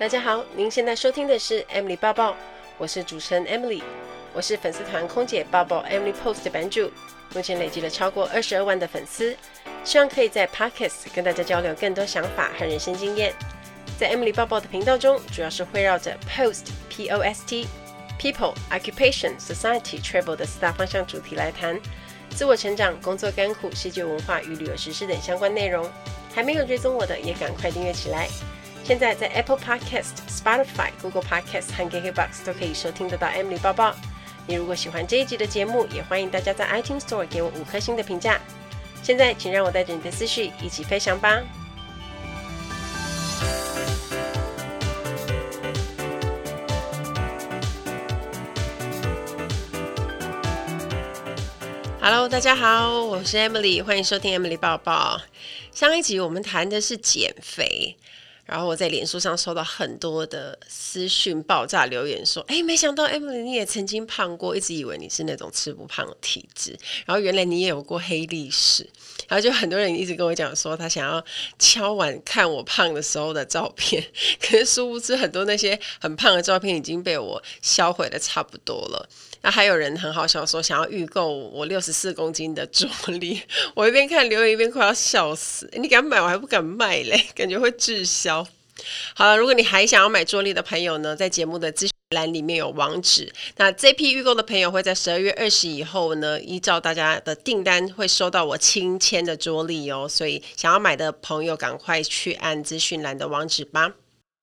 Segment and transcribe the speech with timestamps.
[0.00, 2.34] 大家好，您现在收听的是 Emily 报报，
[2.78, 3.82] 我是主持人 Emily，
[4.32, 6.90] 我是粉丝团空姐报报 Emily Post 的版主，
[7.34, 9.36] 目前累积了超过二十二万的粉丝，
[9.84, 13.34] 希望可以在 Podcast 跟大家交流更多想法和人生经验。
[13.98, 17.68] 在 Emily 报报的频道中，主要是围绕着 Post P O S T
[18.18, 21.78] People Occupation Society Travel 的四大方向主题来谈
[22.30, 25.86] 自我成长、工作甘苦、世界文化与旅游实事等相关内容。
[26.34, 28.30] 还没有追踪我的，也赶快订阅起来。
[28.90, 33.94] 现在在 Apple Podcast、Spotify、Google Podcast 和 KKBox 都可以收听得到 Emily 报报。
[34.48, 38.40] 你如果喜欢这一集的节目，也欢迎大家在 iTunes Store 给我五颗星的评价。
[39.00, 41.40] 现在，请让我带着你的思绪一起飞翔吧。
[52.00, 55.20] Hello，大家好，我是 Emily，欢迎收听 Emily 报报。
[55.70, 57.96] 上一集我们谈的是减肥。
[58.50, 66.76] 然后我在脸书上收到很多的私讯爆炸留言，说：“哎，没想到 Emily 你也曾经胖过，一直以为你是那种吃不胖的体质，
[67.06, 68.84] 然后原来你也有过黑历史。”
[69.28, 71.24] 然后就很多人一直跟我讲说，他想要
[71.60, 74.04] 敲碗看我胖的时候的照片，
[74.42, 79.08] 可是殊不知很多那些很胖的照片已经被我销毁的差不多了。
[79.42, 83.40] 那还有人很好笑说，想要预购我六十四公斤的桌历，
[83.74, 85.70] 我一边看留言一边快要笑死。
[85.74, 88.46] 你敢买，我还不敢卖嘞，感觉会滞销。
[89.14, 93.32] 好了，如果你还想要买桌历的朋友呢，在节目的资讯栏里面有网址。
[93.56, 100.06] 那这批预购的朋友会在十二月二十以后呢，依照大家的订单会收到我亲签的桌历哦。
[100.08, 103.92] 所以想要买的朋友赶快去按资讯栏的网址吧。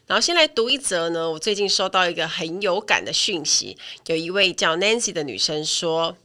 [0.07, 3.77] 然后先来读一则呢，我最近收到一个很有感的讯息，
[4.07, 6.17] 有一位叫 Nancy 的女生说。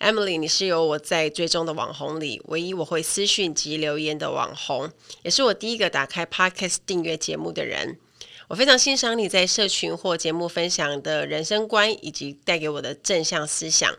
[0.00, 4.90] Emily，你是有我在追踪的网红里唯一我会私讯及留言的网红，
[5.22, 7.96] 也是我第一个打开 Podcast 订阅节目的人。
[8.48, 13.90] 我非常欣赏你在社群或节目分享的人生观以及带给我的正向思想。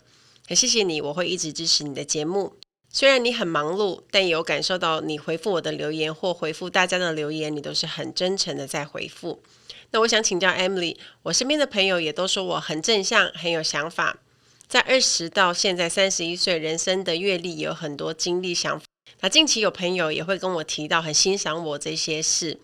[0.47, 2.53] 很谢谢你，我会一直支持你的节目。
[2.96, 9.42] 虽然你很忙碌，但有感受到你回复我的留言或回复大家的留言，你都是很真诚的在回复。
[9.90, 14.20] 那我想请教 Emily，我身边的朋友也都说我很正向，很有想法。
[14.68, 18.86] 在二十到现在三十一岁，人生的阅历有很多经历想法。
[19.22, 22.60] 那近期有朋友也会跟我提到，很欣赏我这些事，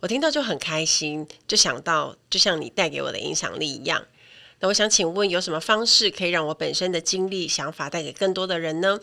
[0.00, 4.06] 我听到就很开心，就想到就像你带给我的影响力一样。
[4.58, 9.00] 那我想请问，有什么方式可以让我本身的经历想法带给更多的人呢？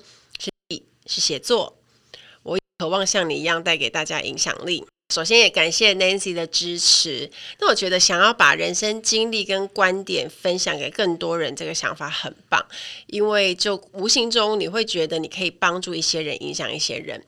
[1.07, 1.77] 是写作，
[2.43, 4.85] 我渴望像你一样带给大家影响力。
[5.13, 7.31] 首先也感谢 Nancy 的支持。
[7.61, 12.65] 那我觉得想要把人生经历跟观点分享给更多人，这个想法很棒，
[13.05, 17.23] 因为就无形中你会觉得你可以帮助一些人，影响一些人。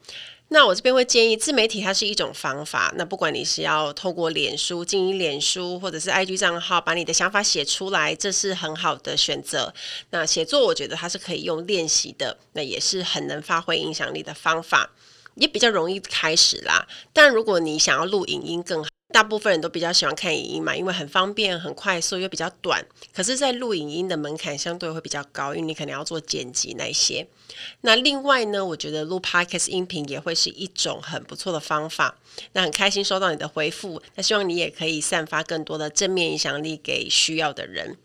[0.50, 2.92] 那我这边会建议，自媒体它是一种方法。
[2.98, 9.74] 那不管你是要透过脸书经营脸书，或者是 IG 账号把你的想法写出来，这是很好的选择。
[10.10, 14.90] 那写作我觉得它是可以用练习的，那也是很能发挥影响力的方法。
[15.36, 22.86] 也比较容易开始啦，但如果你想要录影音更好，大部分人都比较喜欢看影音嘛，因为很方便、很快速又比较短。
[23.14, 27.28] 可是，在录影音的门槛相对会比较高，因为你可能要做剪辑那些。
[27.82, 32.16] 那另外呢，我觉得录 Podcast 音频也会是一种很不错的方法。
[32.54, 37.98] 那很开心收到你的回复，那希望你也可以散发更多的正面影响力给需要的人。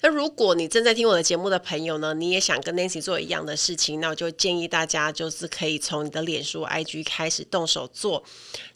[0.00, 8.22] 那如果你正在听我的节目的朋友呢，你也想跟 Nancy 做一样的事情，那我就建议大家就是可以从你的脸书、IG 开始动手做，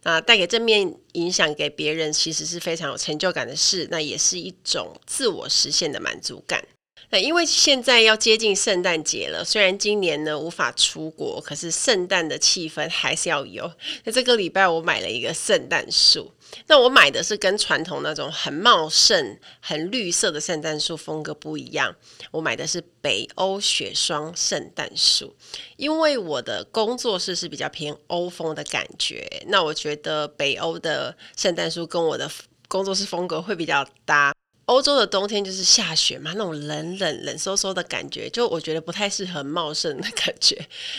[0.03, 6.65] 那带给正面影响给别人，其实是非常有成就感的事，那也是一种自我实现的满足感。
[7.11, 13.73] 那因为现在要接近圣诞节了，虽然今年呢无法出国，可是圣诞的气氛还是要有。
[14.05, 16.31] 那这个礼拜我买了一个圣诞树，
[16.67, 21.97] 那我买的是跟传统那种很茂盛、很绿色的圣诞树风格不一样，
[22.31, 25.35] 我买的是北欧雪霜圣诞树，
[25.79, 32.31] 因为我的工作室是比较偏欧风的感觉，那我觉得北欧的圣诞树跟我的
[32.69, 34.35] 工作室风格会比较搭。
[34.69, 40.57] 欧洲的冬天就是下雪嘛，那种冷冷冷飕飕的感觉，就我觉得不太适合茂盛的感觉。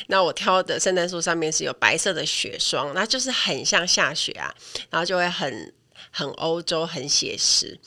[0.07, 4.54] 那我挑的圣诞树上面是有白色的雪霜，那就是很像下雪啊，
[4.89, 5.74] 然后就会很
[6.12, 7.80] 很欧洲，很写实。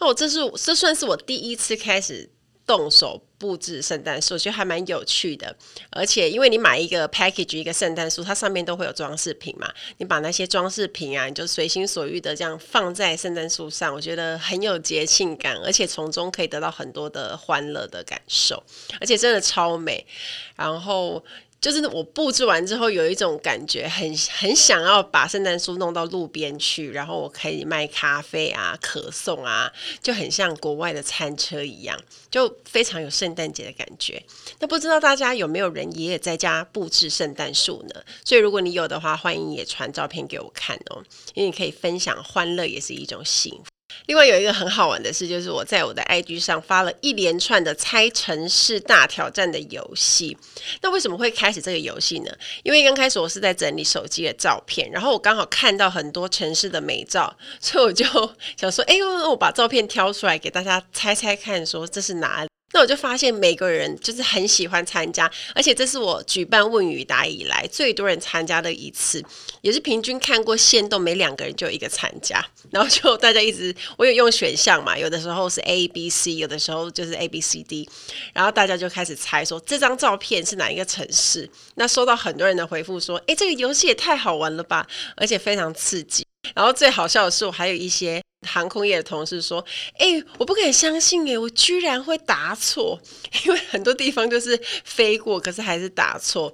[0.00, 2.30] 那我这是这算是我第一次开始。
[2.64, 5.52] 动手布置圣诞树，就还蛮有趣的。
[5.90, 9.68] 而且，因为你买一个 package 一个圣诞树，它上面都会有装饰品嘛，
[9.98, 18.62] 你把那些装饰品啊，你就随心所欲的这样放在圣诞树上，我觉得很有节庆感，而且从中可以得到很多的欢乐的感受，
[19.00, 20.06] 而且真的超美。
[20.54, 21.24] 然后
[21.62, 29.72] 就是我布置完之后，有一种感觉很，很想要把圣诞树弄到路边去，然后我可以卖咖啡啊、可颂啊，
[30.02, 31.96] 就很像国外的餐车一样，
[32.28, 34.20] 就非常有圣诞节的感觉。
[34.58, 38.02] 那不知道大家有没有人也也在家布置圣诞树呢？
[38.24, 41.00] 所以如果你有的话，欢迎也传照片给我看哦，
[41.34, 43.71] 因为你可以分享欢乐，也是一种幸福。
[44.06, 50.36] 另外有一个很好玩的事，就是我在我的 IG 上发了一连串的猜城市大挑战的游戏。
[50.80, 52.32] 那为什么会开始这个游戏呢？
[52.62, 58.04] 因为刚开始我是在整理手机的照片，然后我刚好看到很多城市的美照，所以我就
[58.56, 58.96] 想说，哎，
[59.28, 62.48] 我把照片挑出来给大家猜猜看，说这是哪里？
[62.72, 69.22] 那我就发现每个人就是很喜欢参加，而且这是我举办问与答以来最多人参加的一次，
[69.60, 77.88] 也是平均看过限动每两个人就一个参加，然后就大家一直我有用选项嘛，有的时候是 A B C，有的时候就是 A B C D，
[78.32, 84.86] 然后大家就开始猜说这张照片是哪一个城市，那收到很多人的回复说，诶，这个游戏也太好玩了吧，
[85.16, 88.20] 而且非常刺激，然后最好笑的是我还有一些。
[88.44, 89.64] 航空业的同事说
[89.98, 93.00] ：“哎、我不敢相信，哎，我居然会答错，
[93.44, 96.52] 因为很多地方就是飞过，可是还是答错。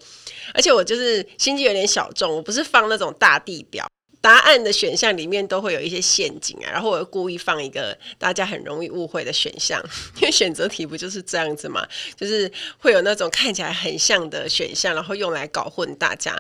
[0.52, 3.88] 而且我就是心机有点小众，我不是放那种大地表，
[4.20, 6.68] 答案的选项里面都会有一些陷阱啊。
[6.70, 9.82] 然后我又故意放一个大家很容易误会的选项，
[10.20, 16.38] 因为选择题不就是这样子嘛，就是会有那种看起来很像的选项，然后用来搞混大家。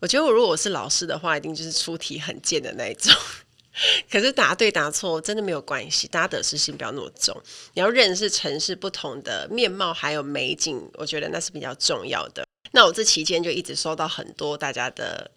[0.00, 3.14] 我觉得我如果我是老师的话，一定就是出题很贱的那一种。
[4.10, 7.36] ”可是答对答错真的没有关系，大家得失心不要那么重。
[7.74, 12.44] 你要认识城市不同的面貌还有美景，我觉得那是比较重要的。
[12.72, 15.30] 那我这期间就一直收到很多大家的。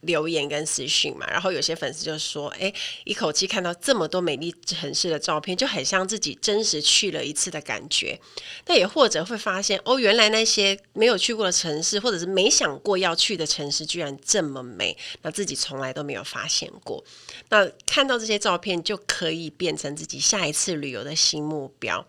[0.00, 2.72] 留言跟私讯嘛，然后有些粉丝就说：“哎，
[3.04, 8.18] 一口气看到这么多美丽城市的照片，就很像自己真实去了一次的感觉。
[8.66, 17.04] 那也或者会发现，哦，原来那些没有去过的城市，或者是没想过要去的城市，居然这么美，那自己从来都没有发现过。
[17.50, 22.04] 那看到这些照片，就可以变成自己下一次旅游的新目标。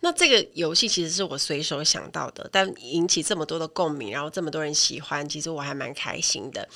[0.00, 6.68] 那这个游戏其实是我随手想到的，但引起这么多的共鸣，然后这么多人喜欢，其实我还蛮开心的。”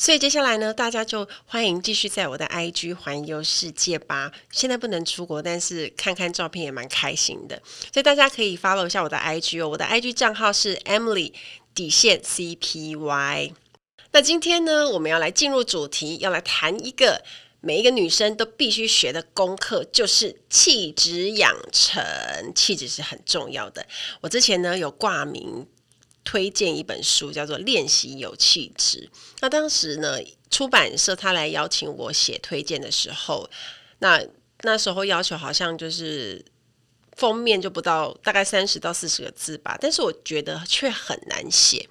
[0.00, 4.32] 所以接下来呢，大家就欢迎继续在我的 IG 环游世界吧。
[4.50, 7.60] 现在不能出国，但是看看照片也蛮开心的。
[7.92, 11.34] 所以大家可以 follow 一下我的 IG 哦，我的 IG 账号是 Emily
[11.74, 13.52] 底线 CPY。
[14.12, 17.22] 那今天呢，我们要来进入主题，要来谈一个
[17.60, 22.02] 每一个女生都必须学的功课，就是气质养成。
[22.54, 23.84] 气质是很重要的。
[24.22, 25.66] 我之前呢有挂名。
[26.24, 29.10] 推荐一本书，叫做《练习有气质》。
[29.40, 30.18] 那当时呢，
[30.50, 33.48] 出版社他来邀请我写推荐的时候，
[34.00, 34.22] 那
[34.62, 36.44] 那时候要求好像就是
[37.20, 41.86] 封面就不到大概三十到四十个字吧，但是我觉得却很难写。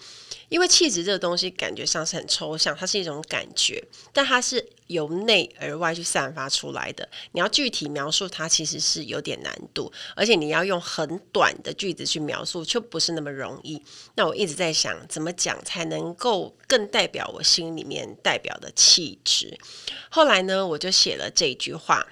[0.49, 3.79] 因为气质这个东西感觉上是很抽象，它是一种感觉，
[4.11, 7.07] 但它是由内而外去散发出来的。
[7.33, 13.79] 你要具体描述它，其实是有点难度，而且你要用很短的句子去描述，就不是那么容易。
[14.15, 19.55] 那我一直在想，怎么讲才能够更代表我心里面代表的气质？
[20.09, 22.07] 后来呢，我就写了这一句话：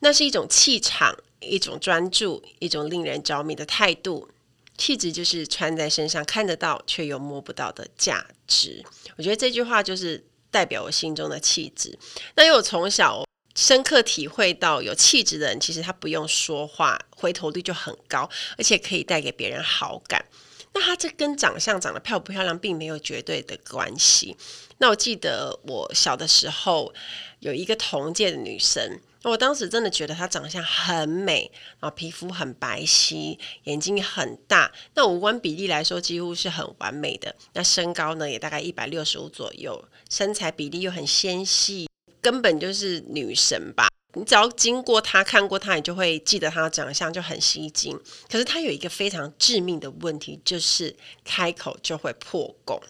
[0.00, 4.30] 那是一种气场，一种专注，一种令人着迷的态度。
[4.76, 8.80] 气质就是穿在身上看得到却又摸不到的价值。
[9.16, 11.98] 我觉得这句话就是代表我心中的气质。
[12.36, 13.24] 那因为我从小
[13.56, 20.24] 深刻体会到，有气质的人其实他不用说话，回头率就很高，而且可以带给别人好感。
[20.72, 24.36] 那他这跟长相长得漂不漂亮并没有绝对的关系。
[24.78, 26.94] 那我记得我小的时候
[27.40, 29.00] 有一个同届的女生。
[29.28, 37.34] 我当时真的觉得她长相很美，然后皮肤很白皙，眼睛很大，那五官比例来说几乎是很完美的。
[37.52, 41.88] 那身高呢也大概一百六十五左右，身材比例又很纤细，
[42.20, 43.88] 根本就是女神吧。
[44.14, 48.00] 你只要经过她，看过她，你就会记得她的长相就很吸睛。
[48.30, 52.80] 可是她有一个非常致命的问题，就是开口就会破功。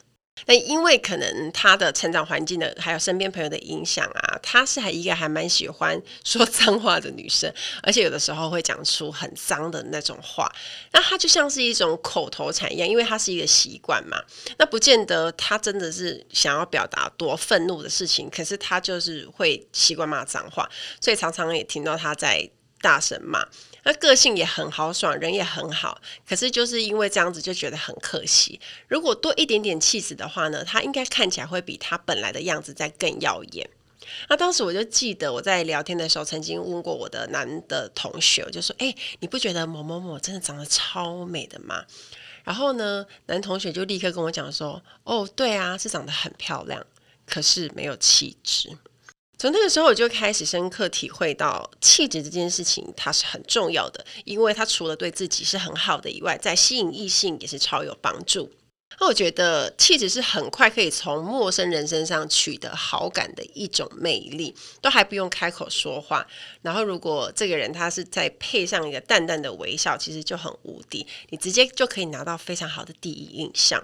[0.46, 7.52] 那因为可能他的成长环境的，还有身边朋友的影响啊，他是还一个还蛮喜欢 说脏话的女生，
[7.82, 10.50] 而且有的时候会讲出很脏的那种话。
[10.92, 14.22] 那他就像是一种口头禅一样，因为他是一个习惯嘛。
[14.56, 20.68] 那不见得他真的是想要表达多愤怒的事情，可是他就是会习惯骂脏话，
[21.00, 22.48] 所以常常也听到他在
[22.80, 23.44] 大声骂。
[23.84, 28.60] 那个性也很豪爽，人也很好，可是就是因为这样子就觉得很可惜。
[28.86, 33.68] 如果多一点点气质的话呢，他应该看起来会比他本来的样子再更耀眼。
[34.28, 41.84] 那当时我就记得我在聊天的时候，曾经问过我的男的同学，我就说：“哎，你不觉得某某某真的长得超美的吗？”
[42.44, 46.84] 然后呢，男同学就立刻跟我讲说：“哦，对啊，是长得很漂亮，
[47.26, 48.70] 可是没有气质。”
[49.38, 58.50] 从那个时候我就开始深刻体会到气质这件事情，它是很重要的，因为它除了对自己是很好的以外，在吸引异性也是超有帮助。
[58.98, 66.26] 那我觉得气质是很快可以从陌生人身上取得好感的一种魅力，都还不用开口说话。
[66.62, 73.80] 然后如果这个人他是再配上一个淡淡的微笑，其实就很无敌，你直接就可以拿到非常好的第一印象。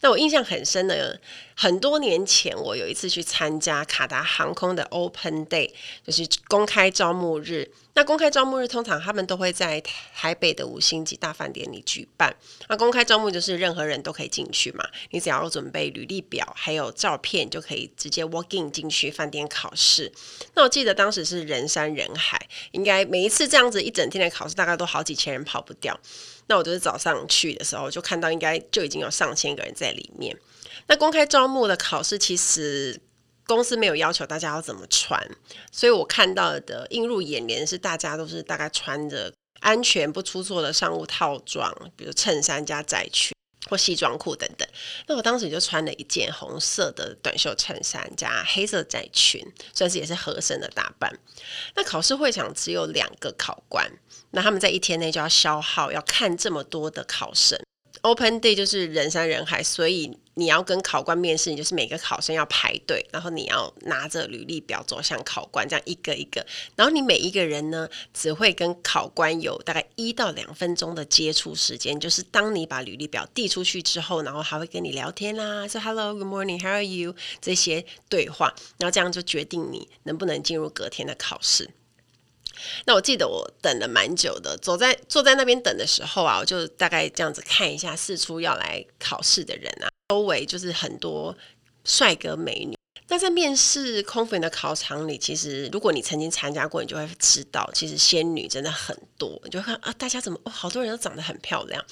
[0.00, 1.20] 那我印象很深的，
[1.56, 5.70] 很多年前我有一次去参加卡达航空的 Open Day，
[6.06, 7.70] 就是公开招募日。
[7.94, 9.80] 那公开招募日通常他们都会在
[10.14, 12.34] 台北的五星级大饭店里举办。
[12.68, 20.10] 那公开招募就是任何人都可以进去嘛，你只要准备履历表还有照片，就可以直接 walk in 进去饭店考试。
[20.54, 25.98] 那我记得当时是人山人海，应该每一次这样子一整天的考试，大概都好几千人跑不掉。
[26.46, 30.36] 那我就是早上去的时候，就看到应该就已经有上千个人在里面。
[30.86, 32.98] 那公开招募的考试，其实
[33.46, 35.20] 公司没有要求大家要怎么穿，
[35.70, 43.34] 所以我看到的映入眼帘是大家都是大概穿着安全不出错的商务套装，比如衬衫加窄裙
[43.68, 44.68] 或西装裤等等。
[45.06, 51.12] 那我当时就穿了一件红色的短袖衬衫加黑色窄裙，算是也是合身的打扮。
[51.74, 53.90] 那考试会场只有两个考官。
[54.34, 57.58] 那他们在一天内就要消耗，要看这么多的考生。
[58.00, 66.44] Open Day 就是人山人海，所以你要跟考官面试，你就是每个考生要排队，然后你要拿着履历表走向考官，这样一个一个。
[66.74, 77.14] 然后你每一个人呢，只会跟考官有大概一到两分钟的接触时间，就是当你把履历表递出去之后，然后还会跟你聊天啦，说 Hello, Good morning, How are you？
[77.40, 81.70] 这些对话，然后这样就决定你能不能进入隔天的考试。
[82.86, 91.36] 那我记得我等了蛮久的，走在坐在那边等的时候啊，我就大概这样子看一下四处要来考试的人啊，周围就是很多
[91.84, 92.76] 帅哥美女。
[93.08, 99.38] 那在面试空服员的考场里，其实如果你曾经参加过，你就会知道，其实仙女真的很多。
[99.44, 101.84] 你就看啊，大家怎么哦，好多人都长得很漂亮。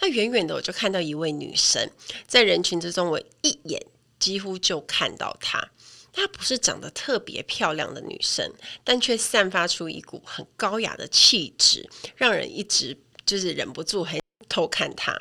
[0.00, 1.88] 那远远的我就看到一位女生
[2.26, 3.82] 在人群之中，我一眼
[4.18, 5.70] 几乎就看到她。
[6.12, 15.16] 她不是长得特别漂亮的女生，但却散发出一股很高雅的气质，让人一直就是忍不住很偷看她。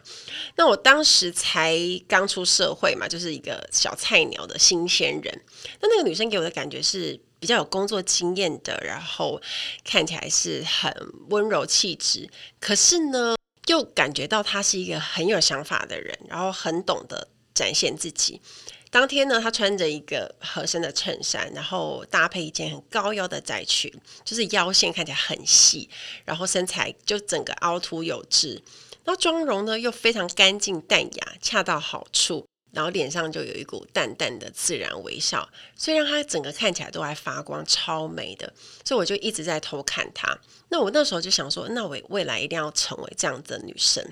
[0.56, 1.78] 那我当时才
[2.08, 5.42] 刚出社会嘛，就是一个小菜鸟的新鲜人。
[5.82, 9.40] 那那个女生给我的感觉是比较有工作经验的，然后
[9.84, 10.92] 看起来是很
[11.30, 12.28] 温柔气质，
[12.60, 13.36] 可是呢，
[13.68, 18.42] 又感觉到她是一个很有想法的人，然后很懂得展现自己。
[18.90, 25.90] 当天呢，她穿着一个合身的衬衫，然后搭配一件很高腰的窄裙，就是腰线看起来很细，
[26.26, 28.62] 然后身材就整个凹凸有致。
[29.06, 38.52] 那妆容呢又非常干净淡雅，恰到好处，然后脸上就有一股淡淡的自然微笑，所以让她整个看起来都还发光，超美的。
[38.84, 40.38] 所以我就一直在偷看她。
[40.70, 44.06] 那我那时候就想说，那我未来一定要成为这样的女生。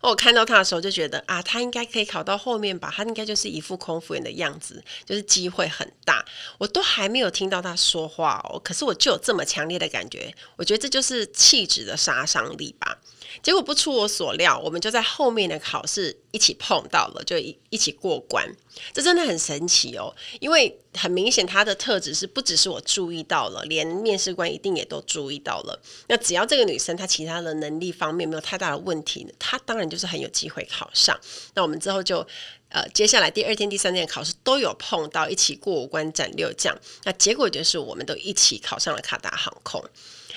[0.00, 6.24] 我看到他的时候就觉得啊，他应该可以考到后面吧，他应该就是一副空服员的样子，就是机会很大。
[6.58, 12.98] 我都还没有听到他说话哦，可是我就有这么强烈的感觉，我觉得这就是气质的杀伤力吧。
[13.42, 18.46] 结果不出我所料，我们就在后面的考试一起碰到了，就一一起过关。
[18.92, 25.80] 这真的很神奇哦，因为很明显他的特质是不只是我注意到了，连面试官一定也都注意到了。
[26.08, 31.18] 那只要这个女生她其他的能力方面没有太大的问题，她当然就是很有机会考上。
[31.54, 32.26] 那我们之后就
[32.70, 36.76] 呃，接下来第二天、第三天考试都有碰到，一起过五关斩六将。
[37.04, 39.84] 那结果就是我们都一起考上了卡达航空。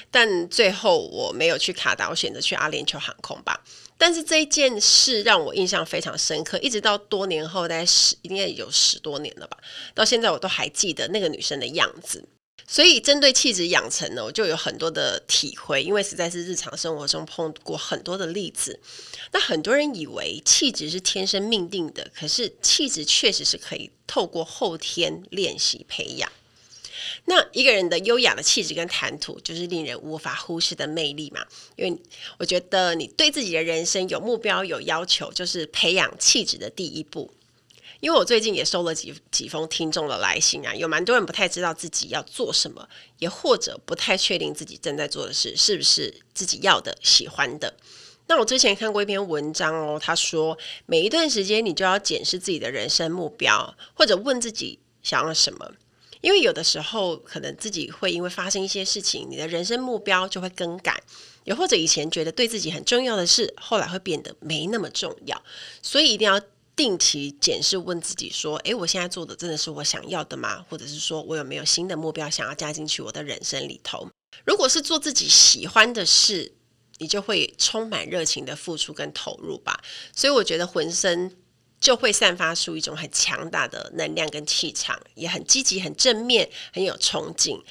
[0.10, 3.64] 但最后我没有去卡达，我选择去阿联酋航空吧。
[3.98, 9.58] 但是这一件事让我印象非常深刻，一直到多年后，大概十应该有十多年了吧，
[9.94, 12.24] 到现在我都还记得那个女生的样子。
[12.66, 18.80] 所以针对气质养成呢，我就有很多的体会，因为实在是日常生活中碰过很多的例子。
[19.32, 26.32] 那很多人以为气质是天生命定的，可是气质确实是可以透过后天练习培养。
[27.26, 31.46] 那一个人的优雅的气质跟谈吐，就是令人无法忽视的魅力嘛。
[31.76, 32.02] 因为
[32.38, 37.34] 我觉得你对自己的人生有目标、有要求，就是培养气质的第一步。
[38.04, 42.86] 因为我最近也收了几几封听众的来信啊，有蛮多人不太知道自己要做什么，
[43.20, 47.74] 也或者不太确定自己正在做的事是不是自己要的、喜欢的。
[48.28, 55.72] 那我之前看过一篇文章哦，他说每一段时间你就要检视自己的人生目标，或者问自己想要什么。
[56.20, 61.02] 因为有的时候可能自己会因为发生一些事情，你的人生目标就会更改，
[61.46, 65.42] 又或者以前觉得对自己很重要的事，后来会变得没那么重要，
[65.82, 66.42] 所以一定要
[66.76, 70.66] 定期检视，问自己说：诶，我现在做的真的是我想要的吗？
[70.70, 74.10] 或者是说我有没有新的目标想要加进去我的人生里头？
[74.46, 76.54] 如果是做自己喜欢的事，
[76.98, 79.80] 你就会充满热情的付出跟投入吧。
[80.16, 81.36] 所以我觉得浑身
[81.80, 87.62] 就会散发出一种很强大的能量跟气场，也很积极、很正面、很有冲劲。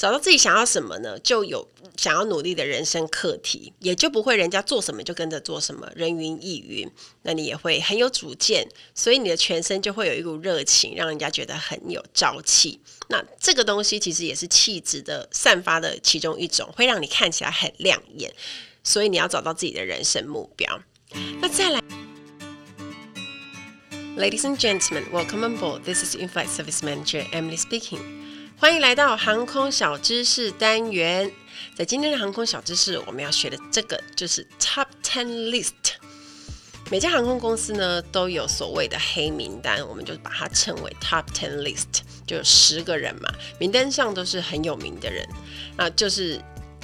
[0.00, 1.18] 找到自己想要什么呢？
[1.18, 6.90] 就有想要努力的人生课题，也就不会人家做什么就跟着做什么，人云亦云。
[7.24, 12.80] 那你也会很有主见，所以你的全身就会有一股热情，让人家觉得很有朝气。
[13.10, 18.32] 那这个东西其实也是气质的散发的其中一种，会让你看起来很亮眼。
[18.82, 20.80] 所以你要找到自己的人生目标。
[21.42, 21.82] 那再来
[24.16, 25.82] ，Ladies and gentlemen, welcome on board.
[25.82, 27.98] This is In-Flight Service Manager Emily speaking.
[28.60, 31.32] 欢迎来到航空小知识单元。
[31.74, 35.94] 在今天的航空小知识，我们要学的这个就是 Top Ten List。
[36.90, 45.26] 每家航空公司呢都有所谓的黑名单，我们就把它称为 Top Ten List，就有十个人嘛，名单上都是很有名的人，
[45.78, 46.38] 那就是。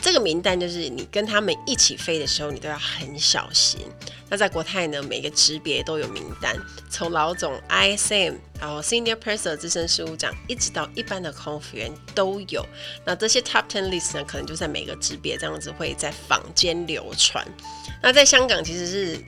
[0.07, 3.81] 这个名单就是你跟他们一起飞的时候，你都要很小心。
[4.29, 6.57] 那在国泰呢，每个级别都有名单，
[6.89, 12.65] 从老总 ISM，然后 Senior Presser（ 资深事务长，一直到一般的空服员都有。
[13.05, 17.45] 那这些 Top Ten List 呢，可能就在每个级别这样子会在坊间流传。
[18.01, 19.19] 那在香港其实是。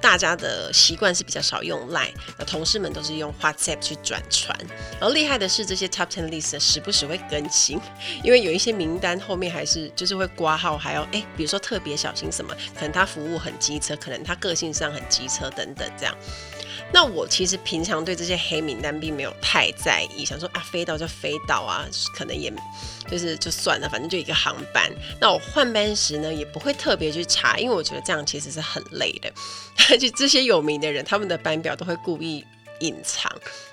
[0.00, 2.12] 大家的习惯是比较少用 Line，
[2.46, 4.56] 同事们都是用 WhatsApp 去转传。
[5.00, 7.78] 而厉害的是，这些 Top Ten List 时不时会更新，
[8.24, 16.16] 因为有一些名单后面还是就是会挂号，还要哎，比如说特别小心什么，可能他服务很机车，可能他个性上很机车等等这样。
[16.92, 22.52] 那我其实平常对这些黑名单并没有太在意，想说啊，飞到就飞到啊，可能也
[23.08, 24.90] 就是就算了，反正就一个航班。
[25.20, 29.32] 那我换班时呢，也不会特别去查，因为我觉得这样其实是很累的。
[29.90, 32.44] 而且这些有名的人，他们的班表都会故意
[32.80, 33.30] 隐藏，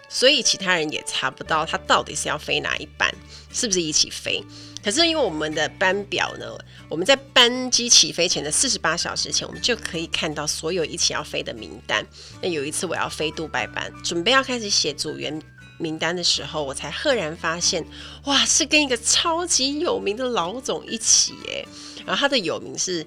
[0.09, 3.13] 所以其他人也查不到他到底是要飞哪一班，
[3.51, 4.43] 是不是一起飞。
[4.83, 6.45] 可是因为我们的班表呢，
[6.87, 12.05] 我们在班机起飞前的四十八小时前，我们就可以看到所有一起要飞的名单。
[12.41, 15.41] 那有一次我要飞杜拜班，准备要开始写组员
[15.77, 17.85] 名单的时候，我才赫然发现，
[18.25, 21.67] 哇，是跟一个超级有名的老总一起耶。
[22.05, 23.05] 然后他的有名是，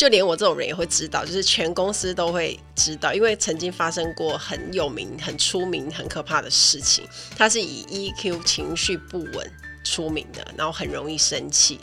[0.00, 7.06] 就连我这种人也会知道，就是全公司都会知道，因为曾经发生过很有名、很出名、很可怕的事情。
[7.36, 9.46] 他是以 EQ 情绪不稳。
[9.82, 11.80] 出名的，然后很容易生气。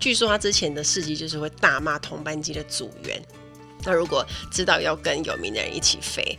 [0.00, 3.20] 据说他之前的事迹就是会大骂同班机的组员。
[3.84, 6.38] 那如果知道要跟有名的人一起飞，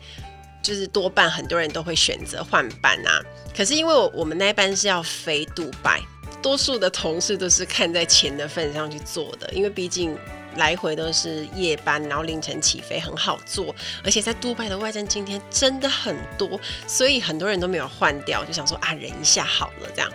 [0.61, 3.21] 就是多半很多人都会选择换班啊。
[3.55, 6.01] 可是因为我们那班是要飞杜拜，
[6.41, 10.17] 多数的同事都是看在钱的份上去做的，因为毕竟。
[10.57, 13.73] 来回都是夜班，然后凌晨起飞，很好坐。
[14.03, 20.11] 而且在杜拜的外站今天真的很多，所以很多人都没有换掉，就想说啊，忍一下好了这样。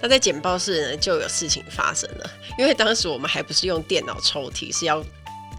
[0.00, 5.02] 那在简报室呢，就有事情发生了，因为当时我们还不是用电脑抽题，是要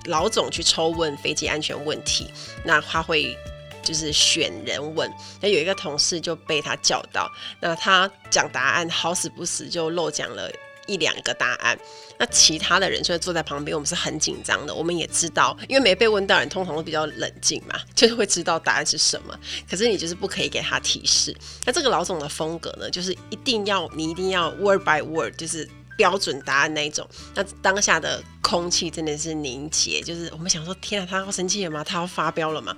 [0.05, 2.29] 老总去抽问飞机安全问题，
[2.63, 3.35] 那他会
[3.81, 5.11] 就是选人问。
[5.41, 10.51] 那有一个同事就被他叫到，那他讲答案好死不死就漏讲了。
[10.85, 11.77] 一两个答案，
[12.17, 14.73] 那其他的人就会坐在旁边，我们是很紧张的。
[14.73, 19.37] 我们也知道，因为没被问到人通常都比较冷静嘛，就是会知道答案是什么。
[19.69, 21.35] 可是你就是不可以给他提示。
[21.65, 25.67] 那这个老总的风格呢，就是一定要你一定要 word by word，就是
[25.97, 27.07] 标准答案那一种。
[27.33, 31.83] 那当下的空气真的是凝结，就是我们想说，天啊，他要生气了吗？
[31.83, 32.75] 他要发飙了吗？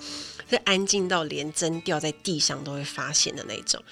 [0.50, 3.84] 是安静到连针掉在地上都会发现的那种。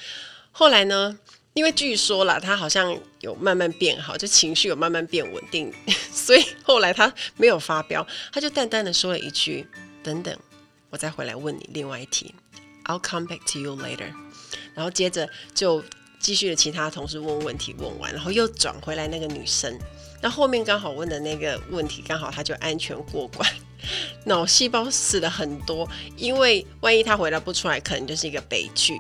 [0.52, 1.20] 后来呢？
[1.56, 5.74] 因为据说啦，他好像有慢慢变好，就情绪有慢慢变稳定，
[6.12, 9.66] 所以后来他没有发飙，他就淡淡的说了一句
[10.04, 10.38] ：“等等，
[10.90, 12.36] 我再回来问你另外一题
[12.84, 14.12] ，I'll come back to you later。”
[14.76, 15.82] 然后接着就
[16.20, 19.80] 继续了其他同事问问题，问完然后又转回来那个女生，
[20.22, 23.50] 那后面刚好问的那个问题刚好他就安全过关，
[24.26, 29.00] 脑细胞死了很多，因为万一他回答不出来，可能就是一个悲剧。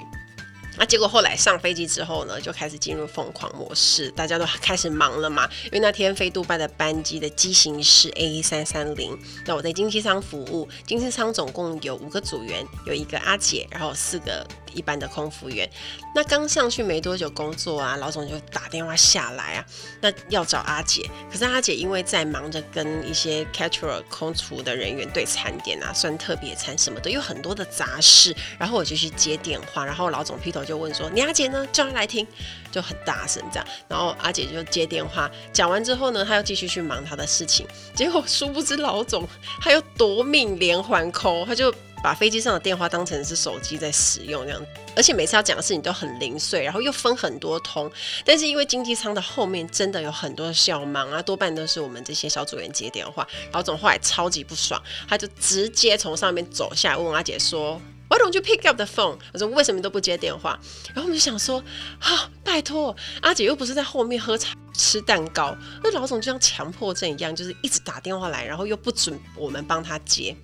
[0.77, 5.49] 那结果后来上飞机之后呢，就开始进入疯狂模式，大家都开始忙了嘛。
[5.65, 15.69] 因为那天飞杜拜的班机的机型是 A 三三零，那我在经济舱服务，经济舱总共有五个组员，有一个阿姐，然后四个一般的空服员。
[16.13, 19.65] 那刚上去没多久工作啊，老总就打电话下来啊，
[20.01, 30.64] 那要找阿姐，可是阿姐因为在忙着跟一些 caterer 空厨的人员对餐点啊，算特别餐什么的，有很多的杂事，然后我就去接电话，然后老总劈头。
[30.65, 31.65] 就问说：“你阿姐呢？
[31.71, 32.27] 叫她来听。”
[32.71, 37.65] 就很大声这样，然后阿姐就接电话，讲完之后呢，她又继续去忙她的事情。
[37.93, 39.25] 结果殊不知老总
[39.61, 41.73] 他又夺命连环扣他就
[42.03, 44.61] 把飞机上的电话当成是手机在使用这样，
[44.93, 47.89] 而且每次要讲的事情都很零碎，然后又分很多通。
[48.25, 53.25] 但是因为经济舱的后面真的有很多小忙啊，多半都是我们这些小组员接电话。
[53.53, 57.79] 老总后来超级不爽，他就直接从上面走下来问阿姐说。
[58.07, 59.17] Why don't you pick up the phone？
[59.33, 60.59] 我说为什么都不接电话？
[60.93, 61.63] 然后我们就想说，
[61.99, 70.35] 啊，拜托，阿姐又不是在后面喝茶吃蛋糕，那老总就像强迫症一样，就是一直打电话来，然后又不准我们帮他接。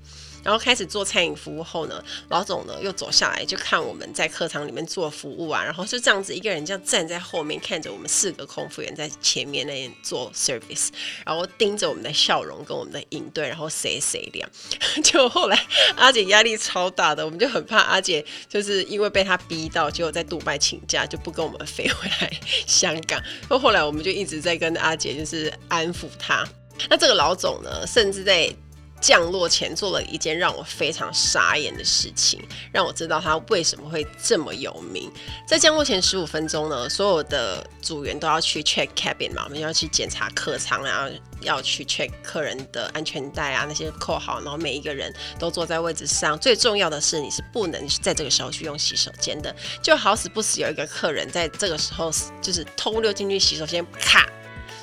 [0.44, 10.90] 然后开始做餐饮服务后呢，老总呢又走下来就看我们在客舱里面做服务啊，然后就这样子一个人这样站在后面看着我们四个空服员在前面那边做 service，
[11.26, 14.50] 然后盯着我们的笑容跟我们的应对，然后谁谁亮。
[15.04, 22.32] 就后来阿姐压力超大的，我们就很怕阿姐就是因为被他逼到，结果在杜拜请假就不跟我们飞回来
[22.66, 23.22] 香港。
[23.48, 26.48] 后后来我们就一直在跟阿姐就是安抚她。
[26.90, 28.54] 那这个老总呢，甚至在。
[29.02, 32.40] 降落前做了一件让我非常傻眼的事情，
[32.72, 35.12] 让我知道他为什么会这么有名。
[35.48, 46.38] 在降落前十五分钟呢，所有的组员都要去 check cabin 嘛，我们要去检查客舱，然后要去 check 客人的安全带啊，那些扣好，然后每一个人都坐在位置上。
[46.38, 49.54] 最重要的是，你是不能在这个时候去用洗手间的。
[49.82, 52.12] 就好死不死有一个客人在这个时候
[52.42, 54.28] 就是偷溜进去洗手间，咔。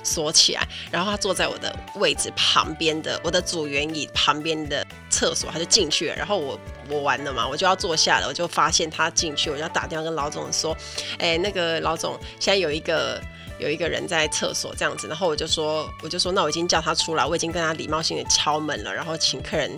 [0.09, 6.17] 锁起来，然后他坐在我的位置旁边的我的组员椅旁边的厕所，他就进去了。
[6.17, 10.75] 然后我我完了嘛，我就要坐下了，我就发现他进去，我就要打电话跟老总说
[11.21, 13.21] ：“哎，那个老总，现在有一个
[13.59, 19.71] 有一个人在厕所这样子。”然后我就说，我就说，那我已经叫他出来，我已经跟他礼貌性的敲门了，然后请客人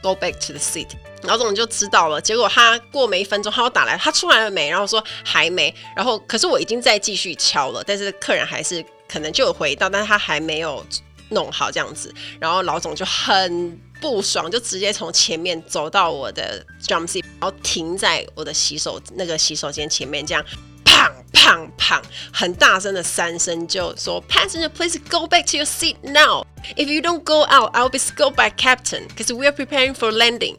[0.00, 0.88] go back to the seat。
[1.24, 2.18] 老总就知道了。
[2.18, 4.70] 结果他过没一分钟，他又打来，他出来了没？
[4.70, 5.74] 然后说还没。
[5.94, 8.82] 然后可是我已经在继续敲了，但是客人还是。
[9.10, 10.86] 可能就有回到，但是他还没有
[11.30, 20.44] 弄好这样子，然后老总就很不爽，就直接从前面走到我的 jump seat，然后停在我的洗手那个洗手间前面，这样
[20.84, 22.00] 砰砰砰，
[22.32, 26.44] 很大声的三声就说：“Passenger, please go back to your seat now.
[26.76, 30.12] If you don't go out, I'll be scolded by captain, because we are preparing for
[30.12, 30.56] landing.”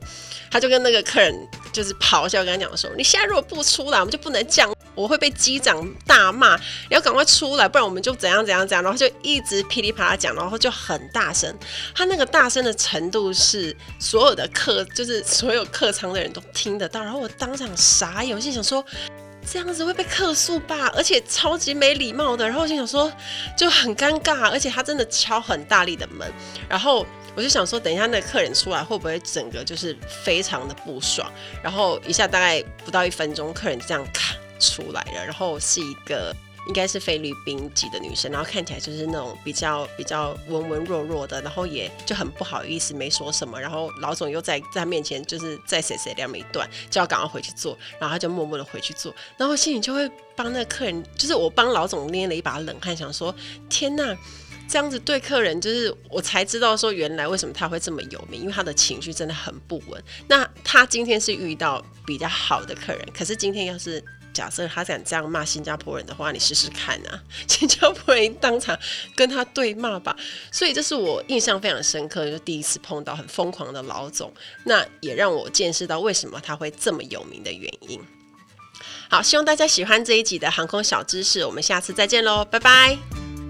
[0.52, 1.34] 他就跟那个客人
[1.72, 11.58] 就是咆哮，跟他讲说：“你现在如果不出来，我们就不能降。”我会被机长大骂，你要赶快出来，不然我们就怎样怎样怎样，然后就一直噼里啪啦讲，然后就很大声。
[11.96, 17.02] 他那个大声的程度是所有的客，就是所有客舱的人都听得到。
[17.02, 18.86] 然后我当场傻眼，我心想说，
[19.46, 20.92] 这样子会被客诉吧？
[20.96, 22.46] 而且超级没礼貌的。
[22.46, 23.12] 然后我就想说，
[23.58, 26.32] 就很尴尬，而且他真的敲很大力的门。
[26.70, 31.32] 然后我就想说，等一下那个客人出来会不会整个就是非常的不爽？
[31.64, 34.36] 然后一下大概不到一分钟，客人这样咔。
[34.60, 36.32] 出来了，然后是一个
[36.68, 43.60] 应该是菲律宾籍的女生，然后看起来就是那种比较比较文文弱弱的，然后也就很不好意思，没说什么。
[43.60, 53.34] 然后老总又在在他面前就是再谁谁亮一段，就要赶快回去做，然后他就默默的回去做，然后心里就会帮那个客人，就是我帮老总捏了一把冷汗，想说
[53.68, 54.16] 天呐，
[54.70, 60.04] 这样子对客人，就是我才知道说原来为什么他会这么有名，因为他的情绪真的很不稳。
[60.28, 64.04] 那他今天是遇到比较好的客人，可是今天要是。
[64.34, 67.22] 假设他敢这样骂新加坡人的话，你试试看啊！
[67.48, 68.78] 新加坡人当场
[69.16, 70.16] 跟他对骂吧。
[70.52, 74.34] 所以这是我印象非常深刻，就第一次碰到很疯狂的老总，
[74.66, 78.00] 那也让我见识到为什么他会这么有名的原因。
[79.10, 83.41] 好，希望大家喜欢这一集的航空小知识，我们下次再见喽，拜拜。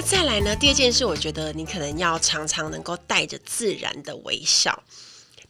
[0.00, 0.54] 那再来呢？
[0.54, 4.84] 第二件事，我觉得你可能要常常能够带着自然的微笑。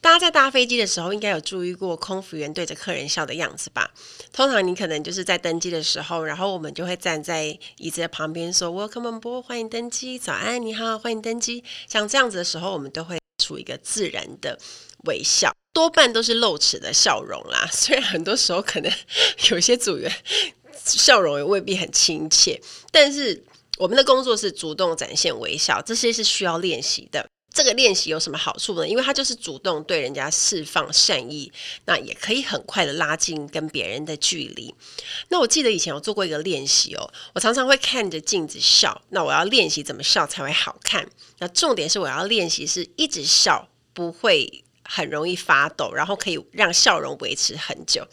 [0.00, 3.90] 大家在搭飞机的时候，应该有注意过空服员对着客人笑的样子吧？
[4.32, 11.62] 通常你可能就是在登机的时候，然后我们就会站在椅子的旁边说 “Welcome on boy 欢迎登机，早安，你好，欢迎登机。
[11.86, 14.58] 像这样子的时候，我们都会处一个自然的
[15.04, 17.68] 微笑，多半都是露齿的笑容啦。
[17.70, 18.90] 虽然很多时候可能
[19.52, 20.10] 有些组员
[20.86, 22.58] 笑容也未必很亲切，
[22.90, 23.44] 但是。
[23.78, 27.26] 我们的工作是主动展现微笑，这些是需要练习的。
[27.50, 28.86] 这个练习有什么好处呢？
[28.86, 31.50] 因为它就是主动对人家释放善意，
[31.86, 34.72] 那也可以很快的拉近跟别人的距离。
[35.28, 39.00] 那我记得以前有做过一个练习哦，我常常会看着镜子笑。
[39.08, 41.08] 那我要练习怎么笑才会好看？
[41.38, 48.06] 那重点是我要练习是一直笑，不会很容易发抖，然后可以让笑容维持很久。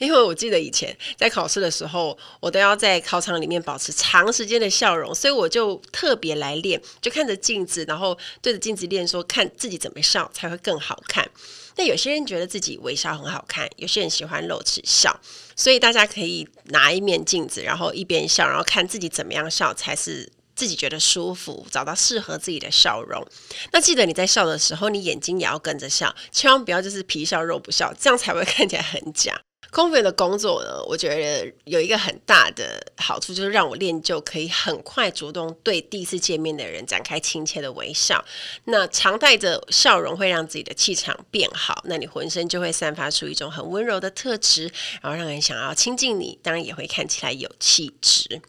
[0.00, 11.30] 因为我记得以前在考试的时候，我都要在考场里面保持长时间的笑容，所以我就特别来练，就看着镜子，然后对着镜子练，说看自己怎么笑才会更好看。
[11.76, 15.20] 那有些人觉得自己微笑很好看，有些人喜欢露齿笑，
[15.54, 23.24] 所以大家可以拿一面镜子，然后一边笑，然后看自己怎么样笑才是自己觉得舒服，找到适合自己的笑容。
[23.72, 29.40] 那记得你在笑的时候，你眼睛也要跟着笑，千万不要就是皮笑肉不笑，这样才会 看起来很假。
[29.70, 38.24] 空服员的工作呢，我觉得有一个很大的好处，就是让我练就可以很快主动对第一次见面的人展开亲切的微笑。
[38.64, 44.64] 那常带着笑容会让自己的气场变好，那你浑身就会散发出一种很温柔的特质，
[45.00, 48.42] 然后让人想要亲近你，当然也会看起来有气质。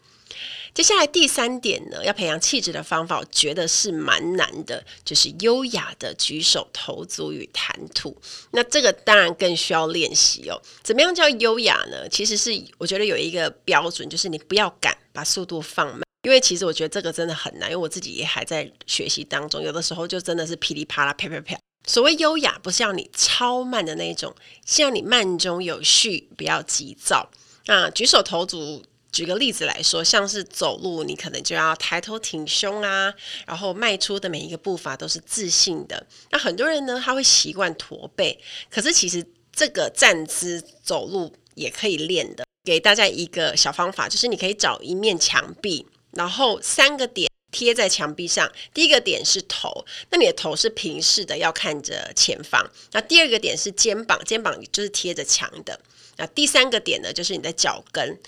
[0.74, 8.16] 接下来第三点呢，要培养气质的方法，我觉得是蛮难的，就是优雅的举手投足与谈吐。
[8.52, 10.58] 那这个当然更需要练习哦。
[10.82, 12.08] 怎么样叫优雅呢？
[12.08, 16.00] 其实是我觉得有一个标准，就是你不要赶，把速度放慢。
[16.22, 21.54] 因为其实我觉得这个真的很难，因为我自己也还在学习当中，有的时候就真的是噼里啪啦、啪啪啪。
[21.86, 27.30] 所谓优雅，不是要你超慢的那种，是要你慢中有序，不要急躁。
[27.66, 28.82] 那举手投足。
[29.12, 33.12] 举个例子来说，像是走路，你可能就要抬头挺胸啊，
[33.46, 36.04] 然后迈出的每一个步伐都是自信的。
[36.30, 39.22] 那很多人呢，他会习惯驼背，可是其实
[39.52, 42.46] 这个站姿走路也可以练的。
[42.64, 48.50] 给大家一个小方法，就是你可以找一面墙壁，然后三个点贴在墙壁上。
[48.72, 52.66] 第一个点是头，那你的头是平视的，要看着前方。
[52.92, 55.78] 那第二个点是肩膀，肩膀就是贴着墙的。
[56.16, 58.18] 那第三个点呢，就是你的脚跟。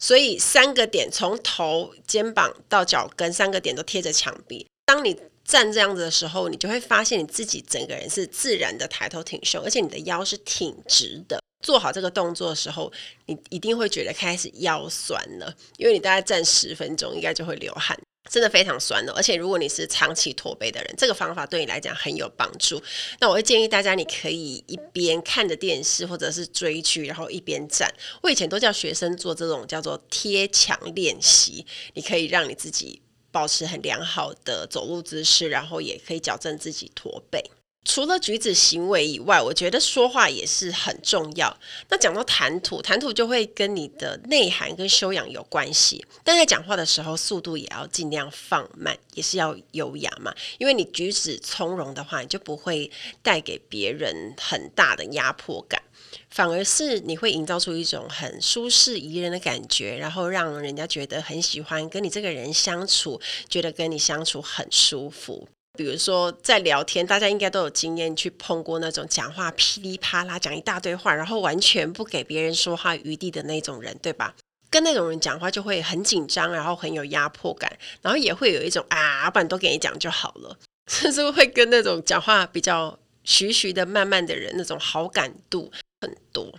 [0.00, 4.66] 所以三个点从头、肩膀到脚跟，三个点都贴着墙壁。
[4.86, 11.38] 当你站这样子的时候，你就会发现你自己整个人是自然的抬头挺胸，而且你的腰是挺直的。
[11.64, 12.90] 做好这个动作的时候，
[13.26, 17.98] 你一定会觉得开始腰酸了，因为你大概站十分钟，应该就会流汗。
[18.30, 22.82] 真的非常酸的，而且如果你是长期驼背的人，这个方法对你来讲很有帮助。
[23.20, 27.90] 那我会建议大家，你可以一边看着电视或者是追剧，然后一边站。
[28.22, 33.00] 我以前都叫学生做这种叫做贴墙练习，你可以让你自己
[33.30, 37.42] 保持很良好的走路姿势，然后也可以矫正自己驼背。
[37.88, 41.58] 除了举止行为以外，我觉得说话也是很重要。
[41.88, 46.04] 那讲到谈吐，谈吐就会跟你的内涵跟修养有关系。
[46.22, 50.32] 但在讲话的时候，速度也要尽量放慢，也是要优雅嘛。
[50.58, 52.90] 因为你举止从容的话，你就不会
[53.22, 55.82] 带给别人很大的压迫感，
[56.28, 65.48] 反而是你会营造出一种很舒适宜人的感觉，然后让人家觉得很喜欢跟你这个人相处，觉得跟你相处很舒服。
[65.78, 74.34] 比如说，在聊天，大家应该都有经验去碰过那种讲话噼里啪啦讲一大堆话，然后完全不给别人说话余地的那种人，对吧？
[74.68, 80.58] 跟那种人讲话就会很紧张，然后很有压迫感，然后也会有一种啊，不然都给你讲就好了，
[80.90, 86.58] 甚至会跟那种讲话比较徐徐的、慢慢的人那种好感度很多。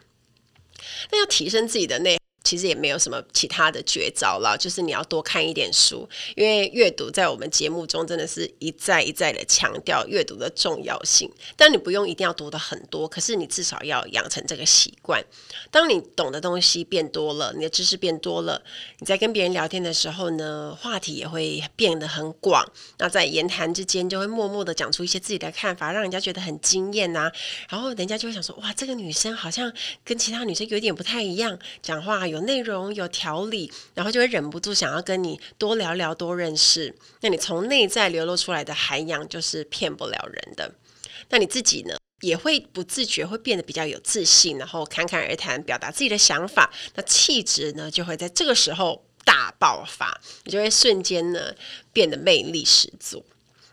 [1.12, 2.17] 那要提升自己的内。
[2.49, 11.31] 其实也没有什么其他的绝招了，就是你要多看一点书，因为阅读在我们节目中真的是一再一再的强调阅读的重要性。
[11.55, 15.23] 但你不用一定要读的很多，可是你至少要养成这个习惯。
[15.69, 18.59] 当你懂的东西变多了，你的知识变多了，
[18.97, 22.65] 你在跟别人聊天的时候呢，话题也会变得很广。
[22.97, 27.31] 那在言谈之间，就会默默的讲出一些自己的看法，让人家觉得很惊艳呐。
[27.69, 29.71] 然后人家就会想说：哇，这个女生好像
[30.03, 32.38] 跟其他女生有点不太一样，讲话有。
[32.41, 36.95] 内容有条理，然后就会忍不住想要跟你多聊聊、多认识。
[37.21, 40.73] 那你从内在流露出来的涵养，就是骗不了人的。
[41.30, 46.71] 那你自己呢，也会不自觉会变得比较有自信，然后侃侃而谈，表达自己的想法。
[46.95, 51.54] 那气质呢，就会在这个时候大爆发，你就会瞬间呢
[51.93, 53.23] 变得魅力十足。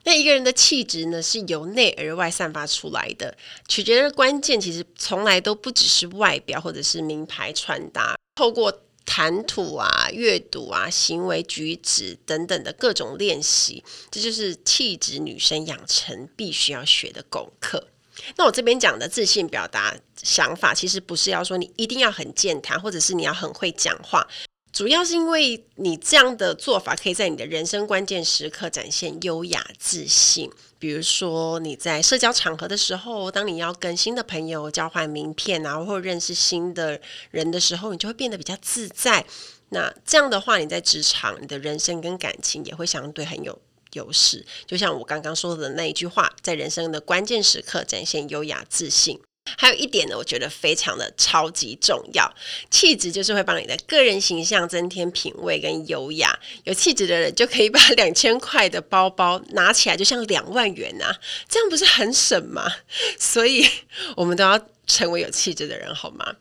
[0.04, 3.36] 那一个人的气质呢，是由内而外散发出来的。
[3.66, 8.16] 取决的关键其实从来都不只是外表，或者是名牌穿搭。
[8.36, 17.88] 透过谈吐啊、阅读啊、行为举止等等的各种练习，这就是气质女生养成必须要学的功课。
[18.36, 24.26] 那我这边讲的自信表达想法，其实不是要说你一定要很健谈，或者是你要很会讲话。
[24.72, 30.50] 主要是因为你这样的做法，可以在你的人生关键时刻展现优雅自信。
[30.78, 39.24] 比如说你在社交场合的时候，当你要跟新的朋友交换名片啊，或认识新的人的时候，你就会变得比较自在。
[39.70, 43.58] 那这样的话，你在职场、你的人生跟感情也会相对很有
[43.94, 44.44] 优势。
[44.66, 49.20] 就像我刚刚说的那一句话，在人生的关键时刻展现优雅自信。
[49.56, 52.30] 还有一点呢，我觉得非常的超级重要，
[52.70, 56.38] 气质就是会帮你的个人形象增添品味跟优雅。
[56.64, 61.16] 有气质的人就可以把 两千块的包包拿起来，就像两万元啊，
[61.48, 62.70] 这样不是很省吗？
[63.18, 63.66] 所以
[64.16, 66.34] 我们都要成为有气质的人，好吗？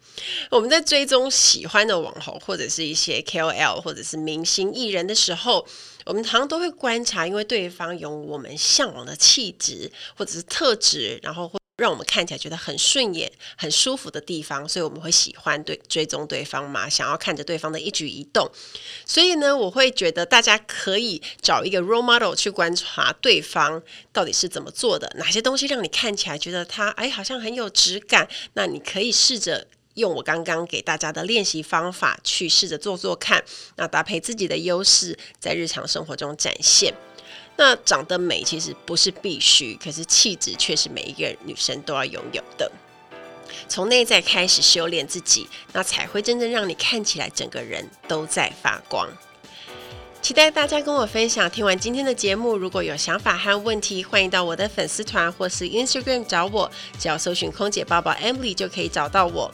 [0.49, 5.67] 我们在追踪喜欢的网红或者是一些 KOL 或者是明星艺人的时候，
[6.05, 11.59] 我们常常都会观察，因为对方有我们向往的气质或者是特质，然后会。
[11.77, 18.49] 让我们看起来觉得很顺眼、很舒服的地方，所以我们会喜欢对追踪对方嘛，想要看着对方的一举一动。
[19.05, 23.81] 所以呢，我会觉得大家可以找一个 role model 去观察对方
[24.13, 28.27] 到底是怎么做的，哪些东西让你看起来觉得他哎好像很有质感。
[28.53, 33.43] 那你可以试着用我刚刚给大家的练习方法去试着做做看，
[33.75, 36.93] 那搭配自己的优势，在日常生活中展现。
[37.57, 42.71] 那长得美其实不是必须，可是气质却是每一个女生都要拥有的。
[43.67, 49.07] 从内在开始修炼自己，那才会真正让你看起来整个人都在发光。
[50.21, 51.49] 期待大家跟我分享。
[51.49, 59.53] 听完今天的节目，如果有想法和问题，欢迎到我的粉丝团或是 Instagram 找我，只要搜寻空姐报报 Emily 就可以找到我。